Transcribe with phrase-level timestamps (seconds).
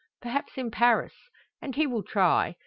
[0.19, 1.29] Perhaps in Paris?
[1.61, 2.55] And he will try.